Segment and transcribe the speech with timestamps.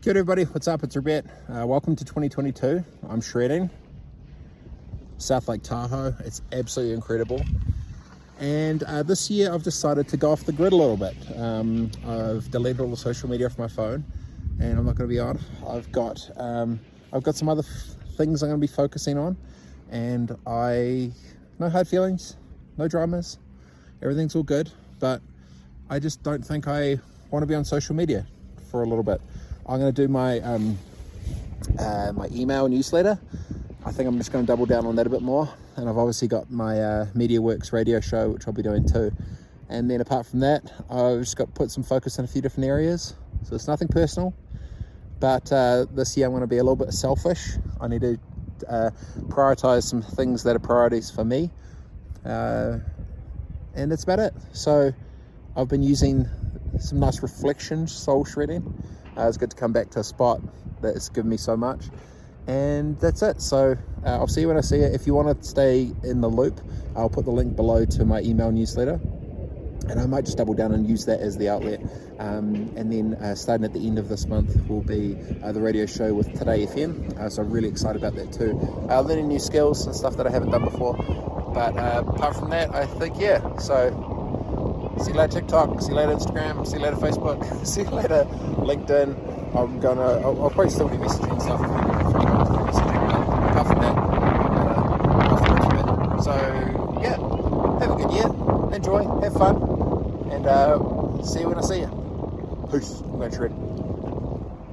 [0.00, 0.84] Kia everybody, what's up?
[0.84, 1.24] It's Robert.
[1.52, 2.84] Uh, welcome to 2022.
[3.08, 3.68] I'm shredding.
[5.16, 6.14] South Lake Tahoe.
[6.20, 7.42] It's absolutely incredible.
[8.38, 11.16] And uh, this year I've decided to go off the grid a little bit.
[11.36, 14.04] Um, I've deleted all the social media off my phone
[14.60, 15.40] and I'm not going to be on.
[15.68, 16.78] I've got um,
[17.12, 17.64] I've got some other
[18.16, 19.36] things I'm going to be focusing on
[19.90, 21.10] and I
[21.58, 22.36] no hard feelings,
[22.76, 23.40] no dramas.
[24.00, 25.20] Everything's all good, but
[25.90, 27.00] I just don't think I
[27.32, 28.28] want to be on social media
[28.70, 29.20] for a little bit.
[29.68, 30.78] I'm going to do my um,
[31.78, 33.18] uh, my email newsletter.
[33.84, 35.46] I think I'm just going to double down on that a bit more.
[35.76, 39.12] And I've obviously got my uh, MediaWorks radio show, which I'll be doing too.
[39.68, 42.66] And then apart from that, I've just got put some focus in a few different
[42.66, 43.14] areas.
[43.44, 44.34] So it's nothing personal,
[45.20, 47.50] but uh, this year I'm going to be a little bit selfish.
[47.78, 48.18] I need to
[48.68, 48.90] uh,
[49.28, 51.50] prioritize some things that are priorities for me.
[52.24, 52.78] Uh,
[53.74, 54.34] and that's about it.
[54.52, 54.92] So
[55.54, 56.26] I've been using
[56.80, 58.82] some nice reflection soul shredding
[59.18, 60.40] uh, it's good to come back to a spot
[60.80, 61.86] that's given me so much.
[62.46, 63.42] And that's it.
[63.42, 64.94] So uh, I'll see you when I see it.
[64.94, 66.60] If you want to stay in the loop,
[66.96, 69.00] I'll put the link below to my email newsletter.
[69.88, 71.80] And I might just double down and use that as the outlet.
[72.18, 75.60] Um, and then uh, starting at the end of this month will be uh, the
[75.60, 77.18] radio show with Today FM.
[77.18, 78.58] Uh, so I'm really excited about that too.
[78.90, 80.94] Uh, learning new skills and stuff that I haven't done before.
[81.54, 83.56] But apart from that, I think, yeah.
[83.56, 84.07] So
[85.00, 85.80] See you later TikTok.
[85.80, 86.66] See you later Instagram.
[86.66, 87.66] See you later Facebook.
[87.66, 89.56] See you later LinkedIn.
[89.56, 90.20] I'm gonna.
[90.20, 91.60] I'll, I'll probably still be messaging stuff.
[96.22, 96.34] So
[97.00, 97.16] yeah,
[97.80, 98.26] have a good year.
[98.74, 99.02] Enjoy.
[99.22, 99.56] Have fun.
[100.30, 102.68] And uh, see you when I see you.
[102.70, 103.00] Peace.
[103.00, 103.87] I'm going to shred.